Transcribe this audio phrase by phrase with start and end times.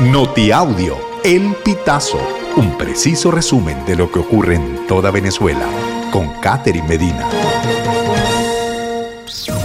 [0.00, 0.94] Notiaudio,
[1.24, 2.18] El Pitazo,
[2.58, 5.66] un preciso resumen de lo que ocurre en toda Venezuela,
[6.12, 7.26] con Catherine Medina.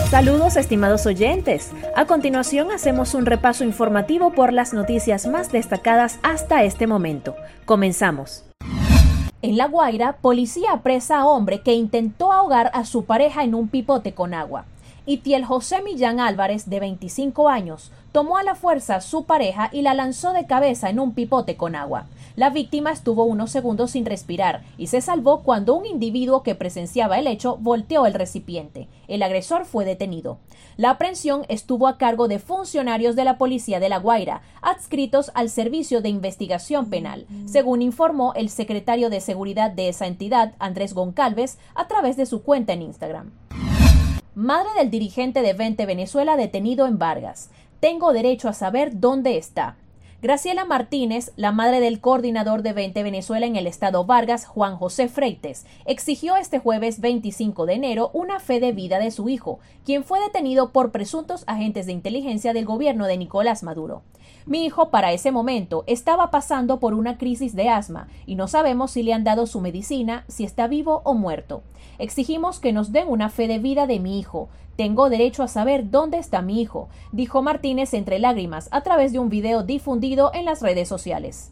[0.09, 1.71] Saludos estimados oyentes.
[1.97, 7.35] A continuación hacemos un repaso informativo por las noticias más destacadas hasta este momento.
[7.65, 8.45] Comenzamos.
[9.41, 13.67] En La Guaira, policía apresa a hombre que intentó ahogar a su pareja en un
[13.67, 14.63] pipote con agua.
[15.07, 19.81] Itiel José Millán Álvarez, de 25 años, tomó a la fuerza a su pareja y
[19.81, 22.05] la lanzó de cabeza en un pipote con agua.
[22.35, 27.17] La víctima estuvo unos segundos sin respirar y se salvó cuando un individuo que presenciaba
[27.17, 28.87] el hecho volteó el recipiente.
[29.07, 30.37] El agresor fue detenido.
[30.77, 35.49] La aprehensión estuvo a cargo de funcionarios de la Policía de La Guaira, adscritos al
[35.49, 41.57] Servicio de Investigación Penal, según informó el secretario de Seguridad de esa entidad, Andrés Goncalves,
[41.73, 43.31] a través de su cuenta en Instagram.
[44.41, 47.51] Madre del dirigente de Vente Venezuela detenido en Vargas.
[47.79, 49.75] Tengo derecho a saber dónde está.
[50.21, 55.09] Graciela Martínez, la madre del coordinador de 20 Venezuela en el estado Vargas, Juan José
[55.09, 60.03] Freites, exigió este jueves 25 de enero una fe de vida de su hijo, quien
[60.03, 64.03] fue detenido por presuntos agentes de inteligencia del gobierno de Nicolás Maduro.
[64.45, 68.91] Mi hijo para ese momento estaba pasando por una crisis de asma y no sabemos
[68.91, 71.63] si le han dado su medicina, si está vivo o muerto.
[71.97, 74.49] Exigimos que nos den una fe de vida de mi hijo.
[74.81, 79.19] Tengo derecho a saber dónde está mi hijo, dijo Martínez entre lágrimas a través de
[79.19, 81.51] un video difundido en las redes sociales.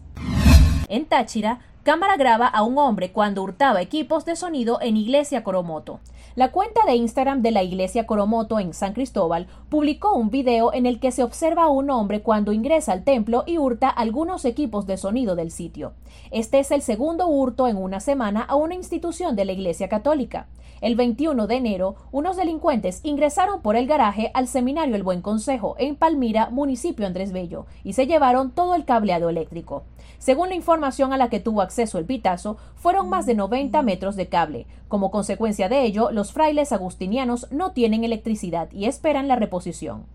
[0.88, 6.00] En Táchira, cámara graba a un hombre cuando hurtaba equipos de sonido en Iglesia Coromoto.
[6.36, 10.86] La cuenta de Instagram de la Iglesia Coromoto en San Cristóbal publicó un video en
[10.86, 14.86] el que se observa a un hombre cuando ingresa al templo y hurta algunos equipos
[14.86, 15.94] de sonido del sitio.
[16.30, 20.48] Este es el segundo hurto en una semana a una institución de la Iglesia Católica.
[20.82, 25.76] El 21 de enero, unos delincuentes ingresaron por el garaje al seminario El Buen Consejo
[25.78, 29.84] en Palmira, municipio Andrés Bello, y se llevaron todo el cableado eléctrico.
[30.20, 34.16] Según la información a la que tuvo acceso el pitazo, fueron más de 90 metros
[34.16, 34.68] de cable.
[34.88, 40.06] Como consecuencia de ello, los frailes agustinianos no tienen electricidad y esperan la reposición.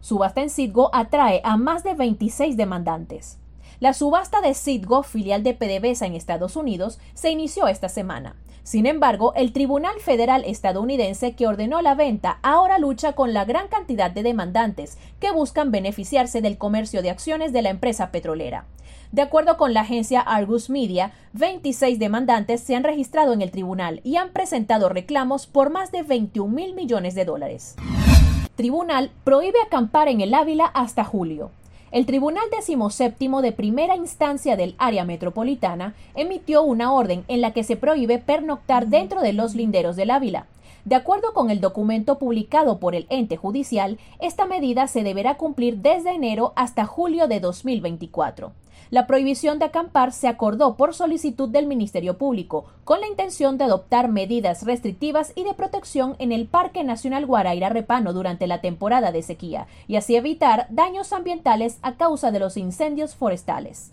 [0.00, 3.36] Subasta en Citgo atrae a más de 26 demandantes.
[3.80, 8.36] La subasta de Citgo, filial de PDVSA en Estados Unidos, se inició esta semana.
[8.68, 13.68] Sin embargo, el Tribunal Federal estadounidense que ordenó la venta ahora lucha con la gran
[13.68, 18.66] cantidad de demandantes que buscan beneficiarse del comercio de acciones de la empresa petrolera.
[19.10, 24.02] De acuerdo con la agencia Argus Media, 26 demandantes se han registrado en el tribunal
[24.04, 27.74] y han presentado reclamos por más de 21 mil millones de dólares.
[28.54, 31.52] Tribunal prohíbe acampar en el Ávila hasta julio.
[31.90, 37.64] El Tribunal Decimoséptimo de Primera Instancia del Área Metropolitana emitió una orden en la que
[37.64, 40.44] se prohíbe pernoctar dentro de los linderos del Ávila.
[40.84, 45.78] De acuerdo con el documento publicado por el ente judicial, esta medida se deberá cumplir
[45.78, 48.52] desde enero hasta julio de 2024.
[48.90, 53.64] La prohibición de acampar se acordó por solicitud del Ministerio Público, con la intención de
[53.64, 59.12] adoptar medidas restrictivas y de protección en el Parque Nacional Guaraira Repano durante la temporada
[59.12, 63.92] de sequía, y así evitar daños ambientales a causa de los incendios forestales.